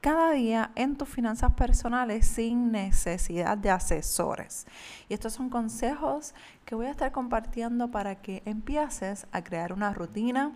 cada 0.00 0.30
día 0.32 0.70
en 0.74 0.96
tus 0.96 1.08
finanzas 1.08 1.52
personales 1.52 2.26
sin 2.26 2.70
necesidad 2.70 3.58
de 3.58 3.70
asesores. 3.70 4.66
Y 5.08 5.14
estos 5.14 5.32
son 5.32 5.50
consejos 5.50 6.34
que 6.64 6.74
voy 6.74 6.86
a 6.86 6.90
estar 6.90 7.12
compartiendo 7.12 7.90
para 7.90 8.16
que 8.16 8.42
empieces 8.44 9.26
a 9.32 9.42
crear 9.42 9.72
una 9.72 9.92
rutina 9.92 10.52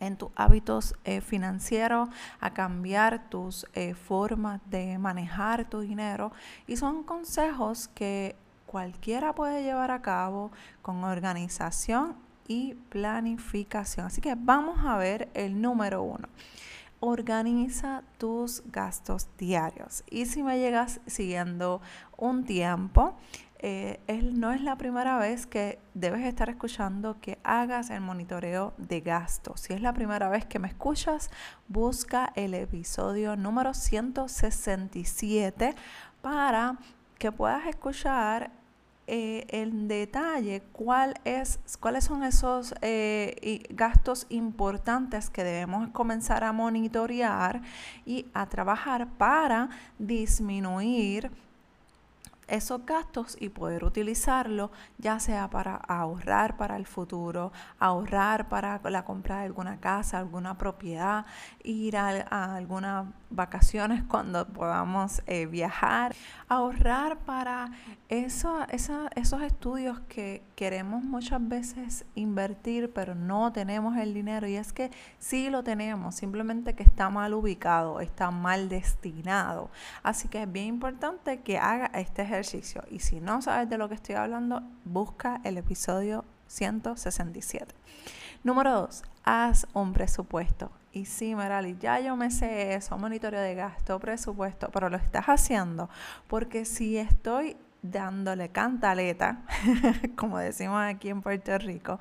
en 0.00 0.16
tus 0.16 0.30
hábitos 0.36 0.94
eh, 1.04 1.20
financieros, 1.20 2.08
a 2.40 2.54
cambiar 2.54 3.28
tus 3.28 3.66
eh, 3.74 3.94
formas 3.94 4.60
de 4.70 4.96
manejar 4.98 5.68
tu 5.68 5.80
dinero. 5.80 6.32
Y 6.66 6.76
son 6.76 7.02
consejos 7.02 7.88
que 7.88 8.36
cualquiera 8.66 9.34
puede 9.34 9.62
llevar 9.62 9.90
a 9.90 10.00
cabo 10.00 10.52
con 10.82 11.04
organización 11.04 12.16
y 12.46 12.74
planificación. 12.74 14.06
Así 14.06 14.20
que 14.20 14.36
vamos 14.36 14.78
a 14.86 14.96
ver 14.96 15.28
el 15.34 15.60
número 15.60 16.02
uno 16.02 16.28
organiza 17.00 18.02
tus 18.18 18.62
gastos 18.66 19.28
diarios. 19.38 20.04
Y 20.10 20.26
si 20.26 20.42
me 20.42 20.58
llegas 20.58 21.00
siguiendo 21.06 21.80
un 22.16 22.44
tiempo, 22.44 23.16
eh, 23.60 23.98
no 24.32 24.52
es 24.52 24.62
la 24.62 24.76
primera 24.76 25.18
vez 25.18 25.46
que 25.46 25.80
debes 25.94 26.24
estar 26.24 26.48
escuchando 26.48 27.20
que 27.20 27.38
hagas 27.42 27.90
el 27.90 28.00
monitoreo 28.00 28.72
de 28.76 29.00
gastos. 29.00 29.62
Si 29.62 29.72
es 29.72 29.80
la 29.80 29.92
primera 29.92 30.28
vez 30.28 30.46
que 30.46 30.60
me 30.60 30.68
escuchas, 30.68 31.28
busca 31.66 32.32
el 32.36 32.54
episodio 32.54 33.34
número 33.34 33.74
167 33.74 35.74
para 36.22 36.78
que 37.18 37.32
puedas 37.32 37.66
escuchar 37.66 38.52
eh, 39.10 39.46
en 39.48 39.88
detalle 39.88 40.62
cuál 40.72 41.14
es, 41.24 41.60
cuáles 41.80 42.04
son 42.04 42.22
esos 42.22 42.74
eh, 42.82 43.64
gastos 43.70 44.26
importantes 44.28 45.30
que 45.30 45.44
debemos 45.44 45.88
comenzar 45.92 46.44
a 46.44 46.52
monitorear 46.52 47.62
y 48.04 48.26
a 48.34 48.46
trabajar 48.46 49.08
para 49.16 49.70
disminuir 49.98 51.30
esos 52.48 52.84
gastos 52.84 53.36
y 53.38 53.50
poder 53.50 53.84
utilizarlo 53.84 54.70
ya 54.98 55.20
sea 55.20 55.50
para 55.50 55.76
ahorrar 55.76 56.56
para 56.56 56.76
el 56.76 56.86
futuro, 56.86 57.52
ahorrar 57.78 58.48
para 58.48 58.80
la 58.84 59.04
compra 59.04 59.38
de 59.38 59.44
alguna 59.46 59.78
casa, 59.80 60.18
alguna 60.18 60.56
propiedad, 60.58 61.26
ir 61.62 61.96
a, 61.96 62.54
algunas 62.56 63.06
vacaciones 63.30 64.02
cuando 64.08 64.46
podamos 64.48 65.22
eh, 65.26 65.46
viajar, 65.46 66.14
ahorrar 66.48 67.18
para 67.18 67.70
eso, 68.08 68.66
esos 68.70 69.42
estudios 69.42 70.00
que 70.08 70.47
queremos 70.58 71.04
muchas 71.04 71.46
veces 71.46 72.04
invertir 72.16 72.92
pero 72.92 73.14
no 73.14 73.52
tenemos 73.52 73.96
el 73.96 74.12
dinero 74.12 74.48
y 74.48 74.56
es 74.56 74.72
que 74.72 74.90
sí 75.20 75.50
lo 75.50 75.62
tenemos, 75.62 76.16
simplemente 76.16 76.74
que 76.74 76.82
está 76.82 77.10
mal 77.10 77.32
ubicado, 77.32 78.00
está 78.00 78.32
mal 78.32 78.68
destinado. 78.68 79.70
Así 80.02 80.26
que 80.26 80.42
es 80.42 80.50
bien 80.50 80.66
importante 80.66 81.42
que 81.42 81.58
haga 81.58 81.86
este 81.94 82.22
ejercicio 82.22 82.82
y 82.90 82.98
si 82.98 83.20
no 83.20 83.40
sabes 83.40 83.70
de 83.70 83.78
lo 83.78 83.88
que 83.88 83.94
estoy 83.94 84.16
hablando, 84.16 84.64
busca 84.84 85.40
el 85.44 85.58
episodio 85.58 86.24
167. 86.48 87.72
Número 88.42 88.72
2. 88.72 89.04
Haz 89.22 89.68
un 89.74 89.92
presupuesto. 89.92 90.72
Y 90.92 91.04
sí, 91.04 91.36
Merali, 91.36 91.76
ya 91.78 92.00
yo 92.00 92.16
me 92.16 92.32
sé 92.32 92.74
eso, 92.74 92.98
monitoreo 92.98 93.40
de 93.40 93.54
gasto, 93.54 94.00
presupuesto, 94.00 94.70
pero 94.72 94.88
lo 94.88 94.96
estás 94.96 95.26
haciendo 95.26 95.88
porque 96.26 96.64
si 96.64 96.98
estoy 96.98 97.56
dándole 97.82 98.50
cantaleta, 98.50 99.42
como 100.16 100.38
decimos 100.38 100.82
aquí 100.82 101.10
en 101.10 101.22
Puerto 101.22 101.56
Rico, 101.58 101.98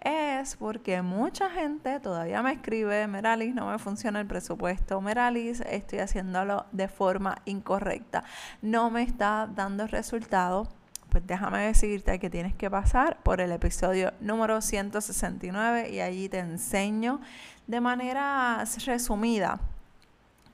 es 0.00 0.56
porque 0.56 1.02
mucha 1.02 1.50
gente 1.50 2.00
todavía 2.00 2.42
me 2.42 2.52
escribe, 2.52 3.06
Meralis, 3.06 3.54
no 3.54 3.70
me 3.70 3.78
funciona 3.78 4.20
el 4.20 4.26
presupuesto, 4.26 5.00
Meralis, 5.00 5.60
estoy 5.60 6.00
haciéndolo 6.00 6.66
de 6.72 6.88
forma 6.88 7.36
incorrecta, 7.44 8.24
no 8.62 8.90
me 8.90 9.02
está 9.02 9.48
dando 9.54 9.86
resultado. 9.86 10.68
Pues 11.10 11.26
déjame 11.26 11.60
decirte 11.60 12.18
que 12.18 12.28
tienes 12.28 12.54
que 12.54 12.70
pasar 12.70 13.22
por 13.22 13.40
el 13.40 13.50
episodio 13.50 14.12
número 14.20 14.60
169 14.60 15.88
y 15.88 16.00
allí 16.00 16.28
te 16.28 16.38
enseño 16.38 17.22
de 17.66 17.80
manera 17.80 18.62
resumida 18.84 19.58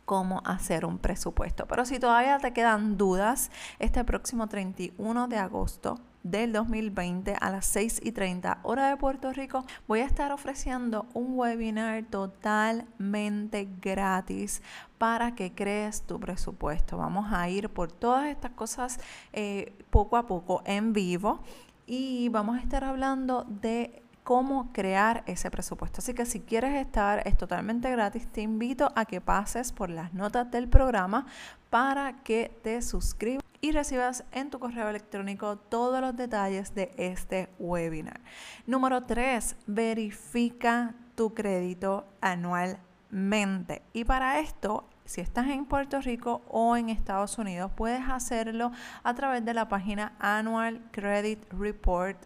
cómo 0.04 0.42
hacer 0.44 0.84
un 0.84 0.98
presupuesto. 0.98 1.66
Pero 1.66 1.84
si 1.84 1.98
todavía 1.98 2.38
te 2.38 2.52
quedan 2.52 2.96
dudas, 2.96 3.50
este 3.78 4.04
próximo 4.04 4.48
31 4.48 5.28
de 5.28 5.38
agosto 5.38 6.00
del 6.24 6.52
2020 6.54 7.36
a 7.38 7.50
las 7.50 7.66
6 7.66 8.00
y 8.02 8.12
30 8.12 8.60
hora 8.62 8.88
de 8.88 8.96
Puerto 8.96 9.30
Rico 9.32 9.64
voy 9.86 10.00
a 10.00 10.06
estar 10.06 10.32
ofreciendo 10.32 11.06
un 11.12 11.38
webinar 11.38 12.02
totalmente 12.04 13.68
gratis 13.82 14.62
para 14.96 15.34
que 15.34 15.52
crees 15.52 16.02
tu 16.02 16.18
presupuesto. 16.18 16.96
Vamos 16.96 17.30
a 17.30 17.48
ir 17.50 17.68
por 17.68 17.92
todas 17.92 18.26
estas 18.28 18.52
cosas 18.52 18.98
eh, 19.34 19.74
poco 19.90 20.16
a 20.16 20.26
poco 20.26 20.62
en 20.64 20.94
vivo 20.94 21.40
y 21.86 22.30
vamos 22.30 22.56
a 22.56 22.60
estar 22.60 22.84
hablando 22.84 23.44
de 23.44 24.03
cómo 24.24 24.72
crear 24.72 25.22
ese 25.26 25.50
presupuesto. 25.50 26.00
Así 26.00 26.14
que 26.14 26.26
si 26.26 26.40
quieres 26.40 26.74
estar, 26.74 27.22
es 27.28 27.36
totalmente 27.36 27.90
gratis. 27.90 28.26
Te 28.26 28.40
invito 28.40 28.90
a 28.96 29.04
que 29.04 29.20
pases 29.20 29.70
por 29.70 29.90
las 29.90 30.12
notas 30.14 30.50
del 30.50 30.66
programa 30.66 31.26
para 31.70 32.24
que 32.24 32.50
te 32.62 32.82
suscribas 32.82 33.44
y 33.60 33.72
recibas 33.72 34.24
en 34.32 34.50
tu 34.50 34.58
correo 34.58 34.88
electrónico 34.88 35.56
todos 35.56 36.00
los 36.00 36.16
detalles 36.16 36.74
de 36.74 36.92
este 36.96 37.50
webinar. 37.58 38.20
Número 38.66 39.04
3, 39.04 39.56
verifica 39.66 40.94
tu 41.14 41.34
crédito 41.34 42.06
anualmente. 42.20 43.82
Y 43.92 44.04
para 44.04 44.40
esto 44.40 44.88
si 45.04 45.20
estás 45.20 45.48
en 45.48 45.66
Puerto 45.66 46.00
Rico 46.00 46.40
o 46.48 46.76
en 46.78 46.88
Estados 46.88 47.36
Unidos, 47.36 47.70
puedes 47.76 48.08
hacerlo 48.08 48.72
a 49.02 49.14
través 49.14 49.44
de 49.44 49.52
la 49.52 49.68
página 49.68 50.14
Annual 50.18 50.80
Credit 50.92 51.44
Report 51.52 52.16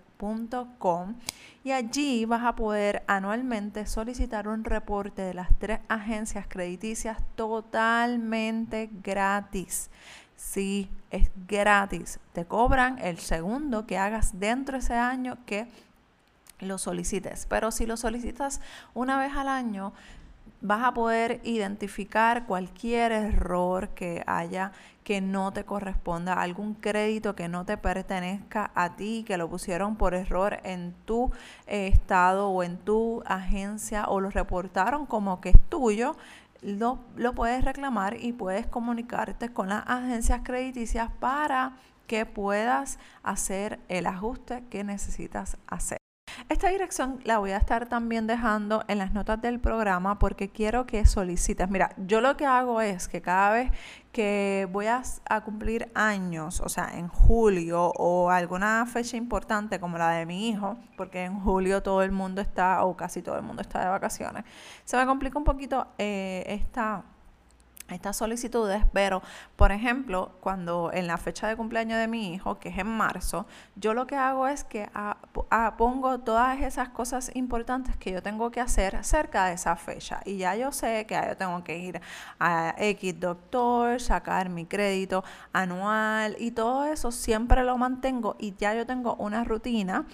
y 1.65 1.73
allí 1.73 2.25
vas 2.25 2.45
a 2.45 2.57
poder 2.57 3.03
anualmente 3.07 3.87
solicitar 3.87 4.49
un 4.49 4.65
reporte 4.65 5.23
de 5.23 5.35
las 5.35 5.49
tres 5.59 5.81
agencias 5.89 6.47
crediticias 6.49 7.19
totalmente 7.37 8.91
gratis. 9.03 9.91
Sí, 10.37 10.89
es 11.11 11.31
gratis. 11.49 12.19
Te 12.33 12.45
cobran 12.45 12.99
el 12.99 13.19
segundo 13.19 13.87
que 13.87 13.99
hagas 13.99 14.39
dentro 14.39 14.75
de 14.75 14.85
ese 14.85 14.95
año 14.95 15.39
que 15.47 15.69
lo 16.61 16.79
solicites. 16.79 17.47
Pero 17.49 17.71
si 17.71 17.87
lo 17.87 17.97
solicitas 17.97 18.61
una 18.95 19.19
vez 19.19 19.35
al 19.37 19.49
año, 19.49 19.93
vas 20.61 20.85
a 20.85 20.95
poder 20.95 21.41
identificar 21.45 22.47
cualquier 22.47 23.13
error 23.13 23.91
que 23.91 24.23
haya 24.27 24.73
que 25.09 25.23
no 25.23 25.55
te 25.55 25.65
corresponda, 25.65 26.35
algún 26.35 26.75
crédito 26.75 27.35
que 27.35 27.49
no 27.49 27.65
te 27.65 27.79
pertenezca 27.79 28.71
a 28.75 28.95
ti, 28.95 29.25
que 29.27 29.39
lo 29.39 29.49
pusieron 29.49 29.97
por 29.97 30.13
error 30.13 30.61
en 30.65 30.95
tu 31.07 31.33
eh, 31.67 31.87
estado 31.87 32.51
o 32.51 32.63
en 32.63 32.77
tu 32.77 33.23
agencia 33.25 34.05
o 34.05 34.21
lo 34.21 34.29
reportaron 34.29 35.07
como 35.07 35.41
que 35.41 35.49
es 35.49 35.61
tuyo, 35.71 36.15
lo, 36.61 36.99
lo 37.17 37.33
puedes 37.33 37.65
reclamar 37.65 38.23
y 38.23 38.35
puedes 38.35 38.67
comunicarte 38.67 39.51
con 39.51 39.71
las 39.71 39.85
agencias 39.87 40.43
crediticias 40.45 41.11
para 41.21 41.77
que 42.07 42.27
puedas 42.27 42.99
hacer 43.23 43.79
el 43.89 44.07
ajuste 44.07 44.65
que 44.69 44.85
necesitas 44.85 45.57
hacer. 45.67 45.98
Esta 46.49 46.71
dirección 46.71 47.21
la 47.25 47.37
voy 47.39 47.51
a 47.51 47.59
estar 47.59 47.91
también 47.91 48.27
dejando 48.27 48.83
en 48.89 48.97
las 48.97 49.13
notas 49.13 49.39
del 49.43 49.61
programa 49.61 50.19
porque 50.19 50.49
quiero 50.49 50.87
que 50.87 51.05
solicites. 51.05 51.69
Mira, 51.69 51.95
yo 51.99 52.23
lo 52.23 52.39
que 52.39 52.47
hago 52.47 52.81
es 52.81 53.07
que 53.07 53.21
cada 53.21 53.51
vez 53.51 53.71
que 54.13 54.67
voy 54.73 54.87
a, 54.87 55.03
cumplir 55.45 55.93
años, 55.95 56.63
o 56.63 56.71
sea, 56.71 56.91
en 56.95 57.09
julio 57.09 57.93
o 57.97 58.31
alguna 58.31 58.87
fecha 58.87 59.19
importante 59.19 59.79
como 59.79 59.99
la 59.99 60.11
de 60.13 60.25
mi 60.25 60.49
hijo, 60.49 60.79
porque 60.97 61.25
en 61.25 61.39
julio 61.39 61.83
todo 61.83 62.03
el 62.03 62.13
mundo 62.13 62.41
está, 62.41 62.83
o 62.85 62.97
casi 62.97 63.21
todo 63.21 63.37
el 63.37 63.43
mundo 63.43 63.61
está 63.61 63.81
de 63.81 63.89
vacaciones, 63.91 64.45
se 64.87 64.97
me 64.97 65.05
complica 65.05 65.37
un 65.37 65.45
poquito 65.45 65.89
eh, 65.99 66.45
esta 66.47 67.05
estas 67.89 68.17
solicitudes, 68.17 68.83
pero 68.93 69.23
por 69.57 69.73
ejemplo, 69.73 70.33
cuando 70.41 70.91
en 70.93 71.07
la 71.07 71.17
fecha 71.17 71.49
de 71.49 71.57
cumpleaños 71.57 71.99
de 71.99 72.09
mi 72.09 72.35
hijo, 72.35 72.59
que 72.59 72.69
es 72.69 72.79
en 72.79 72.87
marzo, 72.87 73.47
yo 73.77 73.95
lo 73.95 74.07
que 74.07 74.17
hago 74.17 74.47
es 74.47 74.65
que 74.65 74.89
pongo 75.77 76.21
todas 76.21 76.61
esas 76.61 76.91
cosas 76.91 77.31
importantes 77.35 77.97
que 77.97 78.13
yo 78.13 78.23
tengo 78.23 78.51
que 78.51 78.61
hacer 78.61 79.03
cerca 79.05 79.47
de 79.47 79.55
esa 79.55 79.77
fecha. 79.77 80.21
Y 80.25 80.39
ya 80.39 80.55
yo 80.55 80.73
sé 80.73 81.07
que 81.07 81.15
yo 81.15 81.37
tengo 81.37 81.65
que 81.65 81.79
ir 81.79 82.01
a 82.39 82.75
X 82.79 83.19
doctor, 83.19 84.01
sacar 84.01 84.49
mi 84.49 84.67
crédito 84.67 85.25
anual 85.53 86.37
y 86.39 86.51
todo 86.51 86.85
eso 86.85 87.11
siempre 87.11 87.65
lo 87.65 87.79
mantengo 87.79 88.37
y 88.39 88.55
ya 88.57 88.75
yo 88.75 88.87
tengo 88.87 89.15
una 89.17 89.45
rutina 89.45 90.07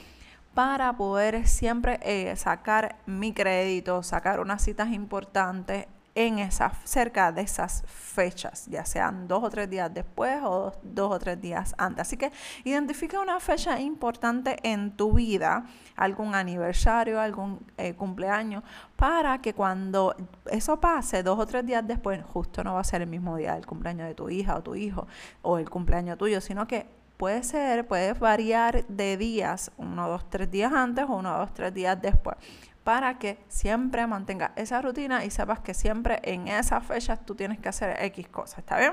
para 0.54 0.96
poder 0.96 1.48
siempre 1.48 1.98
eh, 2.02 2.34
sacar 2.36 2.96
mi 3.06 3.32
crédito, 3.32 4.02
sacar 4.04 4.38
unas 4.38 4.62
citas 4.62 4.92
importantes 4.92 5.86
en 6.14 6.38
esas, 6.38 6.72
cerca 6.84 7.32
de 7.32 7.42
esas 7.42 7.82
fechas, 7.86 8.66
ya 8.66 8.84
sean 8.84 9.26
dos 9.26 9.42
o 9.42 9.50
tres 9.50 9.68
días 9.68 9.92
después 9.92 10.38
o 10.44 10.72
dos, 10.82 11.12
o 11.12 11.18
tres 11.18 11.40
días 11.40 11.74
antes. 11.76 12.02
Así 12.02 12.16
que 12.16 12.30
identifica 12.62 13.20
una 13.20 13.40
fecha 13.40 13.80
importante 13.80 14.56
en 14.62 14.92
tu 14.96 15.14
vida, 15.14 15.66
algún 15.96 16.34
aniversario, 16.34 17.20
algún 17.20 17.58
eh, 17.76 17.94
cumpleaños, 17.94 18.62
para 18.94 19.38
que 19.38 19.54
cuando 19.54 20.14
eso 20.50 20.78
pase, 20.80 21.24
dos 21.24 21.38
o 21.38 21.46
tres 21.46 21.66
días 21.66 21.84
después, 21.86 22.22
justo 22.24 22.62
no 22.62 22.74
va 22.74 22.80
a 22.80 22.84
ser 22.84 23.02
el 23.02 23.08
mismo 23.08 23.36
día 23.36 23.56
el 23.56 23.66
cumpleaños 23.66 24.06
de 24.06 24.14
tu 24.14 24.30
hija 24.30 24.56
o 24.56 24.62
tu 24.62 24.76
hijo 24.76 25.08
o 25.42 25.58
el 25.58 25.68
cumpleaños 25.68 26.16
tuyo, 26.16 26.40
sino 26.40 26.66
que 26.68 26.86
puede 27.16 27.42
ser, 27.42 27.86
puede 27.86 28.12
variar 28.14 28.86
de 28.86 29.16
días, 29.16 29.70
uno, 29.76 30.08
dos, 30.08 30.28
tres 30.28 30.50
días 30.50 30.72
antes 30.72 31.04
o 31.08 31.14
uno, 31.16 31.38
dos, 31.38 31.54
tres 31.54 31.72
días 31.72 32.00
después 32.00 32.36
para 32.84 33.18
que 33.18 33.42
siempre 33.48 34.06
mantengas 34.06 34.52
esa 34.56 34.80
rutina 34.82 35.24
y 35.24 35.30
sepas 35.30 35.58
que 35.60 35.74
siempre 35.74 36.20
en 36.22 36.48
esas 36.48 36.84
fechas 36.84 37.24
tú 37.24 37.34
tienes 37.34 37.58
que 37.58 37.70
hacer 37.70 37.96
X 37.98 38.28
cosas, 38.28 38.58
¿está 38.58 38.78
bien? 38.78 38.92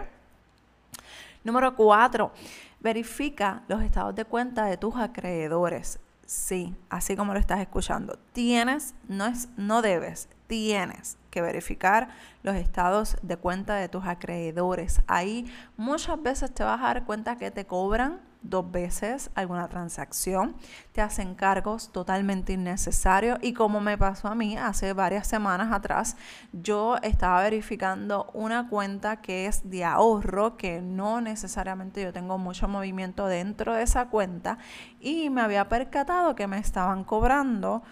Número 1.43 1.75
cuatro, 1.75 2.31
verifica 2.79 3.63
los 3.67 3.81
estados 3.83 4.15
de 4.15 4.25
cuenta 4.25 4.65
de 4.65 4.77
tus 4.77 4.95
acreedores. 4.95 5.99
Sí, 6.25 6.73
así 6.89 7.17
como 7.17 7.33
lo 7.33 7.39
estás 7.39 7.59
escuchando. 7.59 8.17
Tienes, 8.31 8.95
no 9.09 9.25
es, 9.25 9.49
no 9.57 9.81
debes, 9.81 10.29
tienes 10.51 11.17
que 11.29 11.41
verificar 11.41 12.09
los 12.43 12.55
estados 12.55 13.15
de 13.21 13.37
cuenta 13.37 13.75
de 13.75 13.87
tus 13.87 14.05
acreedores. 14.05 15.01
Ahí 15.07 15.49
muchas 15.77 16.21
veces 16.21 16.53
te 16.53 16.65
vas 16.65 16.81
a 16.81 16.87
dar 16.87 17.05
cuenta 17.05 17.37
que 17.37 17.51
te 17.51 17.65
cobran 17.65 18.19
dos 18.41 18.69
veces 18.69 19.29
alguna 19.35 19.69
transacción, 19.69 20.55
te 20.91 21.01
hacen 21.01 21.35
cargos 21.35 21.91
totalmente 21.91 22.53
innecesarios 22.53 23.37
y 23.41 23.53
como 23.53 23.79
me 23.79 23.97
pasó 23.97 24.27
a 24.27 24.35
mí 24.35 24.57
hace 24.57 24.93
varias 24.93 25.27
semanas 25.27 25.71
atrás, 25.71 26.17
yo 26.51 26.97
estaba 27.03 27.43
verificando 27.43 28.29
una 28.33 28.67
cuenta 28.67 29.21
que 29.21 29.45
es 29.45 29.69
de 29.69 29.85
ahorro, 29.85 30.57
que 30.57 30.81
no 30.81 31.21
necesariamente 31.21 32.01
yo 32.01 32.11
tengo 32.11 32.37
mucho 32.37 32.67
movimiento 32.67 33.27
dentro 33.27 33.73
de 33.73 33.83
esa 33.83 34.09
cuenta 34.09 34.57
y 34.99 35.29
me 35.29 35.41
había 35.41 35.69
percatado 35.69 36.35
que 36.35 36.47
me 36.47 36.57
estaban 36.57 37.03
cobrando 37.03 37.83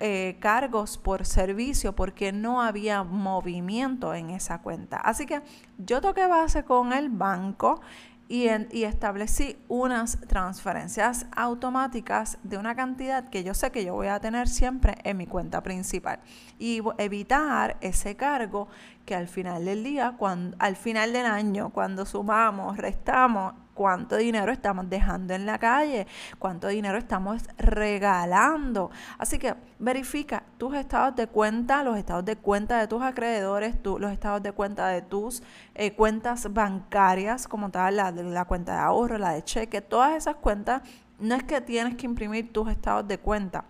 eh, 0.00 0.38
cargos 0.40 0.96
por 0.96 1.26
servicio 1.26 1.94
porque 1.94 2.32
no 2.32 2.62
había 2.62 3.02
movimiento 3.02 4.14
en 4.14 4.30
esa 4.30 4.62
cuenta. 4.62 4.96
Así 4.96 5.26
que 5.26 5.42
yo 5.78 6.00
toqué 6.00 6.26
base 6.26 6.64
con 6.64 6.92
el 6.92 7.10
banco 7.10 7.82
y, 8.30 8.46
establecí 8.84 9.58
unas 9.66 10.20
transferencias 10.20 11.26
automáticas 11.36 12.38
de 12.44 12.58
una 12.58 12.76
cantidad 12.76 13.28
que 13.28 13.42
yo 13.42 13.54
sé 13.54 13.72
que 13.72 13.84
yo 13.84 13.94
voy 13.94 14.06
a 14.06 14.20
tener 14.20 14.48
siempre 14.48 14.94
en 15.02 15.16
mi 15.16 15.26
cuenta 15.26 15.62
principal 15.64 16.20
y 16.56 16.80
evitar 16.98 17.76
ese 17.80 18.14
cargo 18.14 18.68
que 19.04 19.16
al 19.16 19.26
final 19.26 19.64
del 19.64 19.82
día, 19.82 20.14
cuando, 20.16 20.56
al 20.60 20.76
final 20.76 21.12
del 21.12 21.26
año, 21.26 21.70
cuando 21.70 22.06
sumamos, 22.06 22.76
restamos, 22.76 23.54
cuánto 23.80 24.18
dinero 24.18 24.52
estamos 24.52 24.90
dejando 24.90 25.32
en 25.32 25.46
la 25.46 25.56
calle, 25.56 26.06
cuánto 26.38 26.68
dinero 26.68 26.98
estamos 26.98 27.44
regalando. 27.56 28.90
Así 29.16 29.38
que 29.38 29.54
verifica 29.78 30.42
tus 30.58 30.74
estados 30.74 31.16
de 31.16 31.28
cuenta, 31.28 31.82
los 31.82 31.96
estados 31.96 32.26
de 32.26 32.36
cuenta 32.36 32.78
de 32.78 32.88
tus 32.88 33.02
acreedores, 33.02 33.76
los 33.82 34.12
estados 34.12 34.42
de 34.42 34.52
cuenta 34.52 34.88
de 34.88 35.00
tus 35.00 35.42
eh, 35.74 35.94
cuentas 35.94 36.52
bancarias, 36.52 37.48
como 37.48 37.70
tal, 37.70 37.96
la, 37.96 38.10
la 38.10 38.44
cuenta 38.44 38.74
de 38.74 38.80
ahorro, 38.80 39.16
la 39.16 39.32
de 39.32 39.44
cheque, 39.44 39.80
todas 39.80 40.14
esas 40.14 40.36
cuentas. 40.36 40.82
No 41.18 41.34
es 41.34 41.42
que 41.44 41.62
tienes 41.62 41.96
que 41.96 42.04
imprimir 42.04 42.52
tus 42.52 42.68
estados 42.68 43.08
de 43.08 43.16
cuenta 43.16 43.64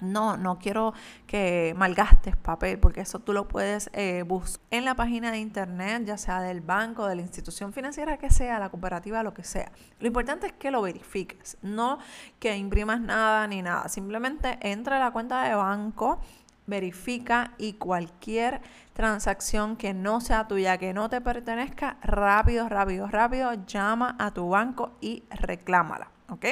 no, 0.00 0.36
no 0.36 0.58
quiero 0.58 0.92
que 1.26 1.74
malgastes 1.76 2.36
papel, 2.36 2.78
porque 2.78 3.00
eso 3.00 3.18
tú 3.18 3.32
lo 3.32 3.48
puedes 3.48 3.90
eh, 3.92 4.24
buscar 4.26 4.64
en 4.70 4.84
la 4.84 4.94
página 4.94 5.30
de 5.30 5.38
internet, 5.38 6.04
ya 6.04 6.18
sea 6.18 6.40
del 6.40 6.60
banco, 6.60 7.06
de 7.06 7.16
la 7.16 7.22
institución 7.22 7.72
financiera 7.72 8.16
que 8.18 8.30
sea, 8.30 8.58
la 8.58 8.70
cooperativa, 8.70 9.22
lo 9.22 9.34
que 9.34 9.44
sea. 9.44 9.70
Lo 10.00 10.06
importante 10.06 10.48
es 10.48 10.52
que 10.52 10.70
lo 10.70 10.82
verifiques, 10.82 11.56
no 11.62 11.98
que 12.38 12.56
imprimas 12.56 13.00
nada 13.00 13.46
ni 13.46 13.62
nada. 13.62 13.88
Simplemente 13.88 14.58
entra 14.60 14.96
a 14.96 15.00
la 15.00 15.10
cuenta 15.12 15.44
de 15.44 15.54
banco, 15.54 16.20
verifica 16.66 17.52
y 17.58 17.74
cualquier 17.74 18.60
transacción 18.94 19.76
que 19.76 19.92
no 19.92 20.20
sea 20.20 20.46
tuya, 20.46 20.78
que 20.78 20.94
no 20.94 21.08
te 21.08 21.20
pertenezca, 21.20 21.98
rápido, 22.02 22.68
rápido, 22.68 23.06
rápido, 23.08 23.52
llama 23.66 24.16
a 24.18 24.32
tu 24.32 24.48
banco 24.48 24.92
y 25.00 25.24
reclámala. 25.30 26.10
¿Ok? 26.28 26.46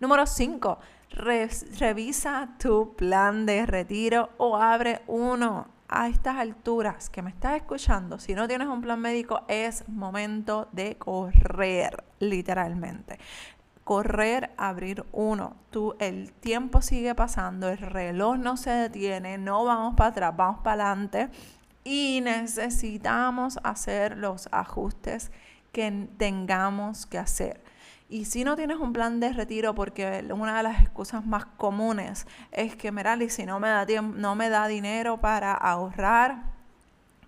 Número 0.00 0.26
5 0.26 0.78
revisa 1.14 2.48
tu 2.58 2.94
plan 2.96 3.46
de 3.46 3.66
retiro 3.66 4.30
o 4.36 4.56
abre 4.56 5.02
uno 5.06 5.68
a 5.88 6.08
estas 6.08 6.36
alturas 6.36 7.08
que 7.08 7.22
me 7.22 7.30
estás 7.30 7.56
escuchando. 7.56 8.18
Si 8.18 8.34
no 8.34 8.48
tienes 8.48 8.68
un 8.68 8.80
plan 8.80 9.00
médico, 9.00 9.42
es 9.48 9.88
momento 9.88 10.68
de 10.72 10.96
correr, 10.96 12.04
literalmente. 12.18 13.18
Correr, 13.84 14.50
abrir 14.56 15.04
uno. 15.12 15.56
Tú, 15.70 15.94
el 15.98 16.32
tiempo 16.32 16.82
sigue 16.82 17.14
pasando, 17.14 17.68
el 17.68 17.78
reloj 17.78 18.38
no 18.38 18.56
se 18.56 18.70
detiene, 18.70 19.38
no 19.38 19.64
vamos 19.64 19.94
para 19.94 20.10
atrás, 20.10 20.36
vamos 20.36 20.62
para 20.62 20.90
adelante 20.90 21.30
y 21.84 22.22
necesitamos 22.24 23.58
hacer 23.62 24.16
los 24.16 24.48
ajustes 24.50 25.30
que 25.70 26.08
tengamos 26.16 27.06
que 27.06 27.18
hacer. 27.18 27.62
Y 28.08 28.26
si 28.26 28.44
no 28.44 28.54
tienes 28.54 28.78
un 28.78 28.92
plan 28.92 29.18
de 29.18 29.32
retiro, 29.32 29.74
porque 29.74 30.24
una 30.30 30.58
de 30.58 30.62
las 30.62 30.82
excusas 30.82 31.24
más 31.24 31.46
comunes 31.46 32.26
es 32.52 32.76
que, 32.76 32.92
Merali, 32.92 33.30
si 33.30 33.46
no 33.46 33.58
me 33.60 33.68
da 33.68 33.86
tiempo, 33.86 34.16
no 34.18 34.34
me 34.34 34.50
da 34.50 34.66
dinero 34.66 35.20
para 35.20 35.54
ahorrar 35.54 36.54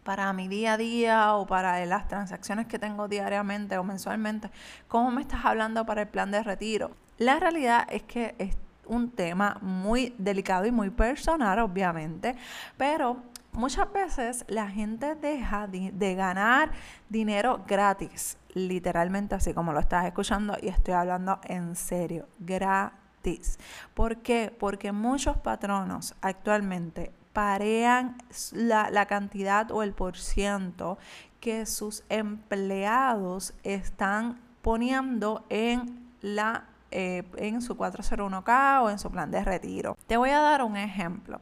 para 0.04 0.32
mi 0.32 0.46
día 0.46 0.74
a 0.74 0.76
día 0.76 1.34
o 1.34 1.46
para 1.46 1.84
las 1.84 2.06
transacciones 2.06 2.66
que 2.66 2.78
tengo 2.78 3.08
diariamente 3.08 3.76
o 3.76 3.82
mensualmente, 3.82 4.50
¿cómo 4.86 5.10
me 5.10 5.22
estás 5.22 5.44
hablando 5.44 5.84
para 5.84 6.02
el 6.02 6.08
plan 6.08 6.30
de 6.30 6.44
retiro? 6.44 6.92
La 7.18 7.40
realidad 7.40 7.88
es 7.90 8.04
que 8.04 8.36
es 8.38 8.56
un 8.84 9.10
tema 9.10 9.58
muy 9.62 10.14
delicado 10.16 10.64
y 10.66 10.70
muy 10.70 10.90
personal, 10.90 11.58
obviamente, 11.58 12.36
pero 12.76 13.16
muchas 13.52 13.92
veces 13.92 14.44
la 14.46 14.68
gente 14.68 15.16
deja 15.16 15.66
de 15.66 16.14
ganar 16.14 16.70
dinero 17.08 17.64
gratis 17.66 18.38
literalmente 18.56 19.34
así 19.34 19.52
como 19.52 19.74
lo 19.74 19.80
estás 19.80 20.06
escuchando 20.06 20.56
y 20.60 20.68
estoy 20.68 20.94
hablando 20.94 21.38
en 21.44 21.76
serio, 21.76 22.26
gratis. 22.38 23.58
¿Por 23.92 24.16
qué? 24.18 24.54
Porque 24.58 24.92
muchos 24.92 25.36
patronos 25.36 26.14
actualmente 26.22 27.12
parean 27.34 28.16
la, 28.52 28.88
la 28.90 29.04
cantidad 29.04 29.70
o 29.70 29.82
el 29.82 29.92
por 29.92 30.16
ciento 30.16 30.96
que 31.38 31.66
sus 31.66 32.02
empleados 32.08 33.52
están 33.62 34.40
poniendo 34.62 35.44
en 35.50 36.10
la 36.22 36.64
eh, 36.92 37.24
en 37.36 37.60
su 37.60 37.76
401k 37.76 38.82
o 38.82 38.88
en 38.88 38.98
su 38.98 39.10
plan 39.10 39.30
de 39.30 39.44
retiro. 39.44 39.98
Te 40.06 40.16
voy 40.16 40.30
a 40.30 40.38
dar 40.38 40.62
un 40.62 40.76
ejemplo. 40.76 41.40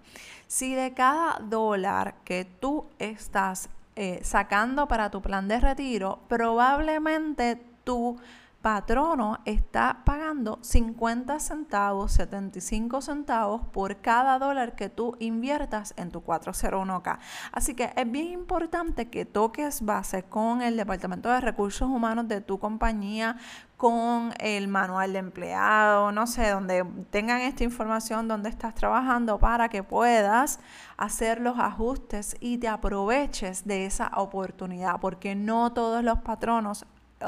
Si 0.49 0.75
de 0.75 0.95
cada 0.95 1.39
dólar 1.39 2.17
que 2.25 2.45
tú 2.45 2.87
estás 2.99 3.69
eh, 3.97 4.21
sacando 4.23 4.89
para 4.89 5.11
tu 5.11 5.23
plan 5.23 5.49
de 5.49 5.61
retiro, 5.61 6.21
probablemente 6.29 7.61
tu 7.85 8.17
patrono 8.65 9.41
está 9.45 10.01
pagando 10.07 10.59
50 10.63 11.39
centavos, 11.39 12.13
75 12.13 13.03
centavos 13.03 13.61
por 13.75 13.99
cada 13.99 14.39
dólar 14.39 14.75
que 14.75 14.89
tú 14.89 15.17
inviertas 15.19 15.93
en 15.99 16.11
tu 16.11 16.23
401k. 16.23 17.19
Así 17.53 17.75
que 17.75 17.93
es 17.95 18.11
bien 18.11 18.29
importante 18.29 19.11
que 19.11 19.27
toques 19.27 19.83
base 19.83 20.23
con 20.23 20.63
el 20.63 20.79
Departamento 20.79 21.29
de 21.29 21.43
Recursos 21.43 21.91
Humanos 21.91 22.27
de 22.27 22.41
tu 22.41 22.59
compañía, 22.59 23.37
con 23.85 24.33
el 24.39 24.67
manual 24.67 25.13
de 25.13 25.19
empleado, 25.19 26.11
no 26.11 26.27
sé, 26.27 26.49
donde 26.49 26.87
tengan 27.11 27.43
esta 27.43 27.65
información 27.65 28.29
donde 28.29 28.49
estás 28.49 28.75
trabajando 28.75 29.39
para 29.39 29.69
que 29.69 29.83
puedas 29.83 30.59
hacer 30.97 31.39
los 31.39 31.59
ajustes 31.59 32.35
y 32.41 32.57
te 32.57 32.67
aproveches 32.67 33.67
de 33.67 33.85
esa 33.85 34.11
oportunidad, 34.17 35.01
porque 35.03 35.35
no 35.35 35.75
todos 35.75 36.03
los 36.03 36.21
patronos 36.21 36.87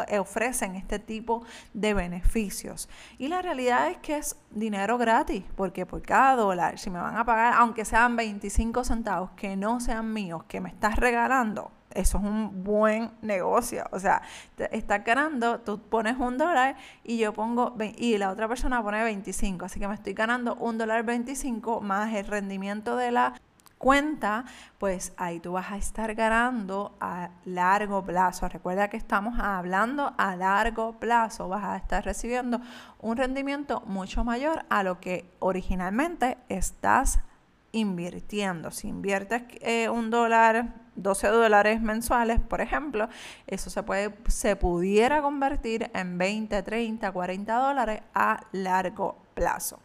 eh, 0.08 0.18
ofrecen 0.18 0.76
este 0.76 0.98
tipo 0.98 1.44
de 1.74 1.92
beneficios. 1.92 2.88
Y 3.18 3.28
la 3.28 3.42
realidad 3.42 3.90
es 3.90 3.98
que 3.98 4.16
es 4.16 4.34
dinero 4.50 4.96
gratis, 4.96 5.44
porque 5.56 5.84
por 5.84 6.00
cada 6.00 6.36
dólar, 6.36 6.78
si 6.78 6.88
me 6.88 6.98
van 6.98 7.18
a 7.18 7.26
pagar, 7.26 7.52
aunque 7.52 7.84
sean 7.84 8.16
25 8.16 8.82
centavos, 8.82 9.32
que 9.32 9.56
no 9.56 9.78
sean 9.78 10.10
míos, 10.10 10.44
que 10.48 10.62
me 10.62 10.70
estás 10.70 10.96
regalando, 10.96 11.70
eso 11.96 12.18
es 12.18 12.24
un 12.24 12.62
buen 12.62 13.10
negocio. 13.22 13.84
O 13.90 13.98
sea, 13.98 14.22
estás 14.70 15.04
ganando, 15.04 15.60
tú 15.60 15.80
pones 15.80 16.16
un 16.18 16.38
dólar 16.38 16.76
y 17.02 17.18
yo 17.18 17.32
pongo, 17.32 17.74
y 17.96 18.18
la 18.18 18.30
otra 18.30 18.48
persona 18.48 18.82
pone 18.82 19.02
25. 19.02 19.64
Así 19.64 19.80
que 19.80 19.88
me 19.88 19.94
estoy 19.94 20.12
ganando 20.12 20.54
un 20.56 20.78
dólar 20.78 21.04
25 21.04 21.80
más 21.80 22.14
el 22.14 22.26
rendimiento 22.26 22.96
de 22.96 23.10
la 23.10 23.34
cuenta, 23.78 24.44
pues 24.78 25.12
ahí 25.16 25.40
tú 25.40 25.52
vas 25.52 25.70
a 25.70 25.76
estar 25.76 26.14
ganando 26.14 26.96
a 27.00 27.30
largo 27.44 28.04
plazo. 28.04 28.48
Recuerda 28.48 28.88
que 28.88 28.96
estamos 28.96 29.38
hablando 29.38 30.14
a 30.16 30.36
largo 30.36 30.98
plazo. 30.98 31.48
Vas 31.48 31.64
a 31.64 31.76
estar 31.76 32.04
recibiendo 32.04 32.60
un 33.00 33.16
rendimiento 33.16 33.82
mucho 33.86 34.24
mayor 34.24 34.64
a 34.70 34.82
lo 34.82 35.00
que 35.00 35.30
originalmente 35.38 36.38
estás 36.48 37.20
invirtiendo. 37.72 38.70
Si 38.70 38.88
inviertes 38.88 39.42
eh, 39.60 39.88
un 39.88 40.10
dólar, 40.10 40.85
12 40.96 41.28
dólares 41.28 41.80
mensuales, 41.80 42.40
por 42.40 42.60
ejemplo, 42.60 43.08
eso 43.46 43.70
se, 43.70 43.82
puede, 43.82 44.14
se 44.28 44.56
pudiera 44.56 45.22
convertir 45.22 45.90
en 45.94 46.18
20, 46.18 46.62
30, 46.62 47.12
40 47.12 47.54
dólares 47.54 48.00
a 48.14 48.40
largo 48.52 49.25
plazo. 49.36 49.78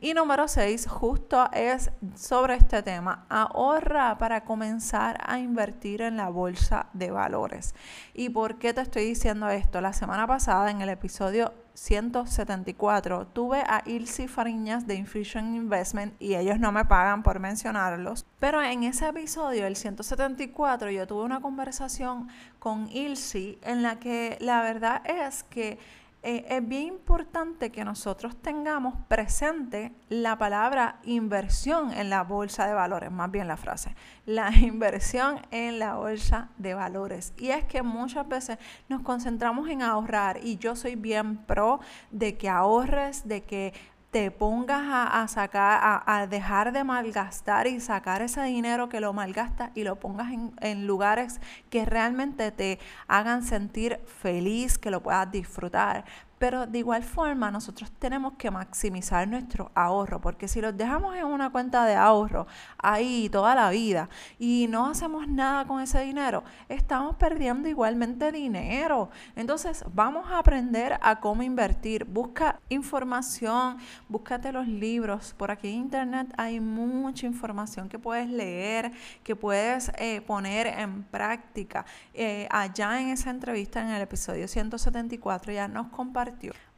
Y 0.00 0.12
número 0.12 0.48
6, 0.48 0.88
justo 0.88 1.48
es 1.52 1.92
sobre 2.16 2.56
este 2.56 2.82
tema, 2.82 3.24
ahorra 3.28 4.18
para 4.18 4.44
comenzar 4.44 5.18
a 5.24 5.38
invertir 5.38 6.02
en 6.02 6.16
la 6.16 6.28
bolsa 6.28 6.88
de 6.92 7.12
valores. 7.12 7.76
¿Y 8.12 8.28
por 8.30 8.58
qué 8.58 8.74
te 8.74 8.80
estoy 8.80 9.04
diciendo 9.04 9.48
esto? 9.48 9.80
La 9.80 9.92
semana 9.92 10.26
pasada 10.26 10.70
en 10.72 10.80
el 10.80 10.88
episodio 10.88 11.54
174 11.74 13.28
tuve 13.28 13.60
a 13.60 13.82
Ilse 13.86 14.26
Fariñas 14.26 14.88
de 14.88 14.96
Infusion 14.96 15.54
Investment 15.54 16.12
y 16.18 16.34
ellos 16.34 16.58
no 16.58 16.72
me 16.72 16.84
pagan 16.84 17.22
por 17.22 17.38
mencionarlos. 17.38 18.26
Pero 18.40 18.60
en 18.60 18.82
ese 18.82 19.06
episodio, 19.06 19.64
el 19.64 19.76
174, 19.76 20.90
yo 20.90 21.06
tuve 21.06 21.22
una 21.22 21.40
conversación 21.40 22.28
con 22.58 22.88
Ilse 22.88 23.60
en 23.62 23.84
la 23.84 24.00
que 24.00 24.36
la 24.40 24.60
verdad 24.60 25.02
es 25.08 25.44
que 25.44 25.78
eh, 26.22 26.44
es 26.48 26.66
bien 26.66 26.88
importante 26.88 27.70
que 27.70 27.84
nosotros 27.84 28.36
tengamos 28.42 28.94
presente 29.06 29.92
la 30.08 30.36
palabra 30.36 30.98
inversión 31.04 31.92
en 31.92 32.10
la 32.10 32.24
bolsa 32.24 32.66
de 32.66 32.74
valores, 32.74 33.12
más 33.12 33.30
bien 33.30 33.46
la 33.46 33.56
frase, 33.56 33.94
la 34.26 34.50
inversión 34.60 35.40
en 35.52 35.78
la 35.78 35.94
bolsa 35.94 36.50
de 36.58 36.74
valores. 36.74 37.34
Y 37.36 37.50
es 37.50 37.64
que 37.64 37.82
muchas 37.82 38.26
veces 38.26 38.58
nos 38.88 39.02
concentramos 39.02 39.68
en 39.68 39.82
ahorrar 39.82 40.40
y 40.42 40.58
yo 40.58 40.74
soy 40.74 40.96
bien 40.96 41.36
pro 41.36 41.78
de 42.10 42.36
que 42.36 42.48
ahorres, 42.48 43.28
de 43.28 43.44
que 43.44 43.72
te 44.10 44.30
pongas 44.30 44.82
a, 44.88 45.28
sacar, 45.28 46.02
a, 46.06 46.26
dejar 46.26 46.72
de 46.72 46.82
malgastar 46.82 47.66
y 47.66 47.78
sacar 47.78 48.22
ese 48.22 48.42
dinero 48.42 48.88
que 48.88 49.00
lo 49.00 49.12
malgastas 49.12 49.70
y 49.74 49.84
lo 49.84 49.96
pongas 49.96 50.32
en, 50.32 50.54
en, 50.60 50.86
lugares 50.86 51.40
que 51.68 51.84
realmente 51.84 52.50
te 52.50 52.78
hagan 53.06 53.42
sentir 53.42 54.00
feliz, 54.06 54.78
que 54.78 54.90
lo 54.90 55.02
puedas 55.02 55.30
disfrutar. 55.30 56.06
Pero 56.38 56.66
de 56.66 56.78
igual 56.78 57.02
forma 57.02 57.50
nosotros 57.50 57.90
tenemos 57.98 58.34
que 58.34 58.50
maximizar 58.50 59.26
nuestro 59.26 59.70
ahorro, 59.74 60.20
porque 60.20 60.46
si 60.46 60.60
los 60.60 60.76
dejamos 60.76 61.16
en 61.16 61.26
una 61.26 61.50
cuenta 61.50 61.84
de 61.84 61.96
ahorro 61.96 62.46
ahí 62.78 63.28
toda 63.30 63.54
la 63.54 63.70
vida 63.70 64.08
y 64.38 64.66
no 64.68 64.86
hacemos 64.86 65.26
nada 65.26 65.66
con 65.66 65.80
ese 65.80 66.00
dinero, 66.00 66.44
estamos 66.68 67.16
perdiendo 67.16 67.68
igualmente 67.68 68.30
dinero. 68.30 69.10
Entonces 69.34 69.84
vamos 69.92 70.30
a 70.30 70.38
aprender 70.38 70.98
a 71.02 71.18
cómo 71.18 71.42
invertir. 71.42 72.04
Busca 72.04 72.60
información, 72.68 73.78
búscate 74.08 74.52
los 74.52 74.68
libros. 74.68 75.34
Por 75.36 75.50
aquí 75.50 75.68
en 75.68 75.74
internet 75.74 76.32
hay 76.36 76.60
mucha 76.60 77.26
información 77.26 77.88
que 77.88 77.98
puedes 77.98 78.28
leer, 78.28 78.92
que 79.24 79.34
puedes 79.34 79.90
eh, 79.98 80.20
poner 80.20 80.68
en 80.68 81.02
práctica. 81.02 81.84
Eh, 82.14 82.46
allá 82.50 83.00
en 83.00 83.08
esa 83.08 83.30
entrevista 83.30 83.80
en 83.80 83.88
el 83.88 84.02
episodio 84.02 84.46
174 84.46 85.52
ya 85.52 85.66
nos 85.66 85.88
compartimos 85.88 86.27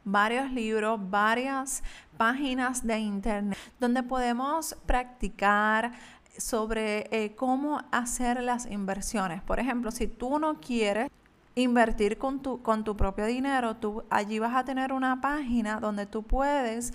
varios 0.03 0.51
libros, 0.51 0.99
varias 1.09 1.83
páginas 2.17 2.85
de 2.85 2.99
internet 2.99 3.57
donde 3.79 4.03
podemos 4.03 4.75
practicar 4.85 5.91
sobre 6.37 7.07
eh, 7.11 7.35
cómo 7.35 7.81
hacer 7.91 8.41
las 8.41 8.65
inversiones. 8.65 9.41
Por 9.41 9.59
ejemplo, 9.59 9.91
si 9.91 10.07
tú 10.07 10.39
no 10.39 10.59
quieres 10.59 11.09
invertir 11.55 12.17
con 12.17 12.41
tu, 12.41 12.61
con 12.61 12.83
tu 12.83 12.95
propio 12.95 13.25
dinero, 13.25 13.75
tú 13.75 14.03
allí 14.09 14.39
vas 14.39 14.55
a 14.55 14.63
tener 14.63 14.93
una 14.93 15.19
página 15.19 15.79
donde 15.79 16.05
tú 16.05 16.23
puedes 16.23 16.93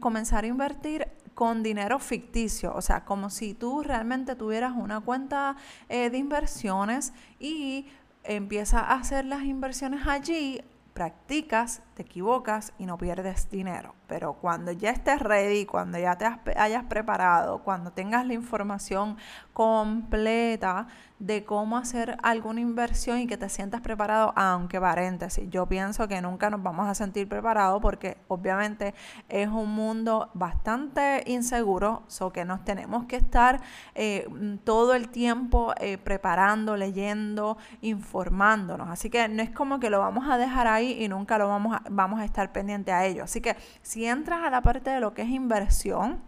comenzar 0.00 0.44
a 0.44 0.48
invertir 0.48 1.06
con 1.34 1.62
dinero 1.62 1.98
ficticio, 1.98 2.72
o 2.74 2.80
sea, 2.80 3.04
como 3.04 3.28
si 3.28 3.54
tú 3.54 3.82
realmente 3.82 4.36
tuvieras 4.36 4.72
una 4.76 5.00
cuenta 5.00 5.56
eh, 5.88 6.10
de 6.10 6.18
inversiones 6.18 7.12
y 7.40 7.86
empiezas 8.22 8.82
a 8.82 8.94
hacer 8.94 9.24
las 9.24 9.42
inversiones 9.42 10.06
allí 10.06 10.60
practicas, 10.94 11.82
te 11.94 12.02
equivocas 12.02 12.72
y 12.78 12.86
no 12.86 12.98
pierdes 12.98 13.48
dinero. 13.50 13.94
Pero 14.06 14.34
cuando 14.34 14.72
ya 14.72 14.90
estés 14.90 15.20
ready, 15.20 15.64
cuando 15.64 15.98
ya 15.98 16.16
te 16.16 16.26
hayas 16.58 16.84
preparado, 16.84 17.62
cuando 17.62 17.92
tengas 17.92 18.26
la 18.26 18.34
información 18.34 19.16
completa 19.52 20.88
de 21.18 21.44
cómo 21.44 21.78
hacer 21.78 22.18
alguna 22.22 22.60
inversión 22.60 23.18
y 23.20 23.26
que 23.26 23.36
te 23.36 23.48
sientas 23.48 23.80
preparado, 23.80 24.32
aunque 24.36 24.80
paréntesis, 24.80 25.48
yo 25.48 25.66
pienso 25.66 26.06
que 26.08 26.20
nunca 26.20 26.50
nos 26.50 26.62
vamos 26.62 26.88
a 26.88 26.94
sentir 26.94 27.28
preparados 27.28 27.80
porque 27.80 28.18
obviamente 28.28 28.94
es 29.28 29.48
un 29.48 29.74
mundo 29.74 30.30
bastante 30.34 31.22
inseguro, 31.26 32.02
so 32.08 32.32
que 32.32 32.44
nos 32.44 32.64
tenemos 32.64 33.04
que 33.04 33.16
estar 33.16 33.62
eh, 33.94 34.28
todo 34.64 34.94
el 34.94 35.08
tiempo 35.08 35.72
eh, 35.78 35.98
preparando, 35.98 36.76
leyendo, 36.76 37.56
informándonos. 37.80 38.90
Así 38.90 39.08
que 39.08 39.28
no 39.28 39.42
es 39.42 39.50
como 39.50 39.80
que 39.80 39.90
lo 39.90 40.00
vamos 40.00 40.28
a 40.28 40.36
dejar 40.36 40.66
ahí 40.66 41.02
y 41.02 41.08
nunca 41.08 41.38
lo 41.38 41.48
vamos 41.48 41.76
a, 41.76 41.83
vamos 41.90 42.20
a 42.20 42.24
estar 42.24 42.52
pendiente 42.52 42.92
a 42.92 43.06
ello. 43.06 43.24
Así 43.24 43.40
que 43.40 43.56
si 43.82 44.06
entras 44.06 44.44
a 44.44 44.50
la 44.50 44.60
parte 44.60 44.90
de 44.90 45.00
lo 45.00 45.14
que 45.14 45.22
es 45.22 45.28
inversión, 45.28 46.22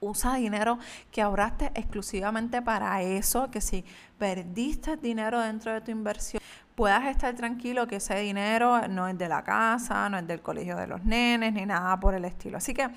usa 0.00 0.34
dinero 0.34 0.78
que 1.10 1.22
ahorraste 1.22 1.72
exclusivamente 1.74 2.62
para 2.62 3.02
eso, 3.02 3.50
que 3.50 3.60
si 3.60 3.84
perdiste 4.18 4.96
dinero 4.96 5.40
dentro 5.40 5.72
de 5.72 5.80
tu 5.80 5.90
inversión, 5.90 6.42
puedas 6.74 7.06
estar 7.06 7.34
tranquilo 7.34 7.86
que 7.86 7.96
ese 7.96 8.16
dinero 8.20 8.86
no 8.88 9.08
es 9.08 9.18
de 9.18 9.28
la 9.28 9.42
casa, 9.42 10.08
no 10.08 10.18
es 10.18 10.26
del 10.26 10.40
colegio 10.40 10.76
de 10.76 10.86
los 10.86 11.04
nenes, 11.04 11.52
ni 11.52 11.66
nada 11.66 11.98
por 11.98 12.14
el 12.14 12.24
estilo. 12.24 12.58
Así 12.58 12.72
que 12.74 12.88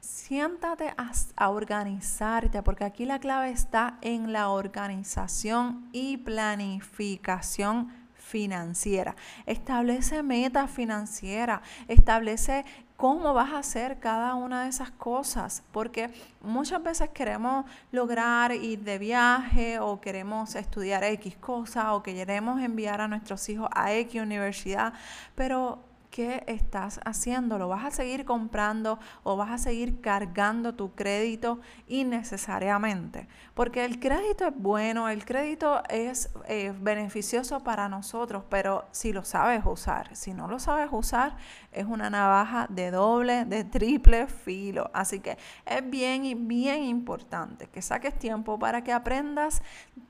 siéntate 0.00 0.94
a, 0.96 1.10
a, 1.36 1.50
organizarte, 1.50 2.62
porque 2.62 2.84
aquí 2.84 3.04
la 3.04 3.18
clave 3.18 3.50
está 3.50 3.98
en 4.00 4.32
la 4.32 4.50
organización 4.50 5.88
y 5.92 6.18
planificación 6.18 8.05
financiera. 8.26 9.14
Establece 9.46 10.22
metas 10.22 10.70
financieras, 10.70 11.60
establece 11.86 12.64
cómo 12.96 13.34
vas 13.34 13.52
a 13.52 13.58
hacer 13.58 13.98
cada 14.00 14.34
una 14.34 14.64
de 14.64 14.70
esas 14.70 14.90
cosas, 14.90 15.62
porque 15.70 16.10
muchas 16.40 16.82
veces 16.82 17.10
queremos 17.10 17.66
lograr 17.92 18.52
ir 18.52 18.80
de 18.80 18.98
viaje 18.98 19.78
o 19.78 20.00
queremos 20.00 20.56
estudiar 20.56 21.04
X 21.04 21.36
cosa 21.36 21.94
o 21.94 22.02
queremos 22.02 22.60
enviar 22.60 23.00
a 23.00 23.08
nuestros 23.08 23.48
hijos 23.48 23.68
a 23.72 23.92
X 23.92 24.20
universidad, 24.20 24.92
pero 25.34 25.85
¿qué 26.16 26.44
estás 26.46 26.98
haciendo? 27.04 27.58
¿Lo 27.58 27.68
vas 27.68 27.84
a 27.84 27.90
seguir 27.90 28.24
comprando 28.24 28.98
o 29.22 29.36
vas 29.36 29.50
a 29.50 29.58
seguir 29.58 30.00
cargando 30.00 30.74
tu 30.74 30.94
crédito 30.94 31.60
innecesariamente? 31.88 33.28
Porque 33.52 33.84
el 33.84 34.00
crédito 34.00 34.46
es 34.46 34.54
bueno, 34.56 35.10
el 35.10 35.26
crédito 35.26 35.82
es 35.90 36.30
eh, 36.48 36.72
beneficioso 36.80 37.60
para 37.60 37.90
nosotros, 37.90 38.44
pero 38.48 38.86
si 38.92 39.12
lo 39.12 39.24
sabes 39.26 39.60
usar, 39.66 40.16
si 40.16 40.32
no 40.32 40.48
lo 40.48 40.58
sabes 40.58 40.88
usar, 40.90 41.36
es 41.70 41.84
una 41.84 42.08
navaja 42.08 42.66
de 42.70 42.90
doble, 42.90 43.44
de 43.44 43.64
triple 43.64 44.26
filo. 44.26 44.90
Así 44.94 45.20
que 45.20 45.36
es 45.66 45.90
bien, 45.90 46.48
bien 46.48 46.82
importante 46.84 47.66
que 47.66 47.82
saques 47.82 48.18
tiempo 48.18 48.58
para 48.58 48.82
que 48.82 48.94
aprendas 48.94 49.60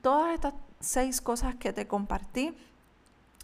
todas 0.01 0.35
estas 0.35 0.53
seis 0.79 1.19
cosas 1.19 1.55
que 1.55 1.73
te 1.73 1.85
compartí 1.85 2.55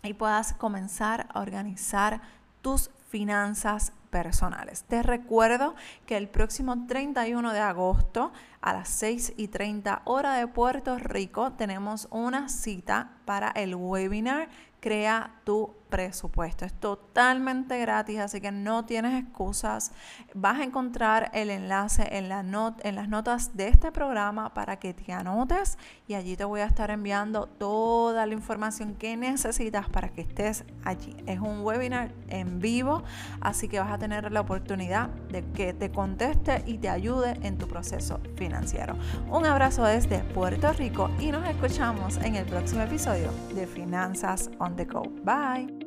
y 0.01 0.13
puedas 0.13 0.53
comenzar 0.53 1.27
a 1.33 1.41
organizar 1.41 2.21
tus 2.63 2.89
finanzas 3.09 3.93
personales. 4.09 4.85
Te 4.85 5.03
recuerdo 5.03 5.75
que 6.07 6.17
el 6.17 6.27
próximo 6.27 6.87
31 6.87 7.53
de 7.53 7.59
agosto 7.59 8.31
a 8.61 8.73
las 8.73 8.89
6 8.89 9.33
y 9.37 9.49
30 9.49 10.01
hora 10.05 10.33
de 10.33 10.47
Puerto 10.47 10.97
Rico 10.97 11.51
tenemos 11.51 12.07
una 12.09 12.49
cita 12.49 13.11
para 13.25 13.49
el 13.49 13.75
webinar 13.75 14.49
Crea 14.79 15.31
tu 15.45 15.73
presupuesto. 15.93 16.65
Es 16.65 16.73
totalmente 16.73 17.79
gratis, 17.79 18.17
así 18.17 18.41
que 18.41 18.51
no 18.51 18.83
tienes 18.83 19.23
excusas. 19.23 19.91
Vas 20.33 20.59
a 20.59 20.63
encontrar 20.63 21.29
el 21.35 21.51
enlace 21.51 22.01
en, 22.17 22.31
en 22.31 22.95
las 22.95 23.09
notas 23.09 23.55
de 23.55 23.67
este 23.67 23.91
programa 23.91 24.55
para 24.55 24.79
que 24.79 24.95
te 24.95 25.13
anotes 25.13 25.77
y 26.07 26.15
allí 26.15 26.35
te 26.35 26.45
voy 26.45 26.61
a 26.61 26.65
estar 26.65 26.89
enviando 26.89 27.45
toda 27.45 28.25
la 28.25 28.33
información 28.33 28.95
que 28.95 29.15
necesitas 29.15 29.87
para 29.87 30.09
que 30.09 30.21
estés 30.21 30.65
allí. 30.83 31.15
Es 31.27 31.39
un 31.39 31.61
webinar 31.61 32.11
en 32.27 32.59
vivo, 32.59 33.03
así 33.39 33.67
que 33.67 33.79
vas 33.79 33.91
a 33.91 33.99
tener 33.99 34.31
la 34.31 34.41
oportunidad 34.41 35.09
de 35.29 35.45
que 35.51 35.73
te 35.73 35.91
conteste 35.91 36.63
y 36.65 36.79
te 36.79 36.89
ayude 36.89 37.37
en 37.43 37.59
tu 37.59 37.67
proceso 37.67 38.19
financiero. 38.35 38.97
Un 39.29 39.45
abrazo 39.45 39.85
desde 39.85 40.23
Puerto 40.23 40.73
Rico 40.73 41.11
y 41.19 41.31
nos 41.31 41.47
escuchamos 41.47 42.17
en 42.17 42.35
el 42.35 42.45
próximo 42.47 42.81
episodio 42.81 43.29
de 43.53 43.67
Finanzas 43.67 44.49
on 44.57 44.75
the 44.75 44.85
Go. 44.85 45.03
Bye. 45.23 45.82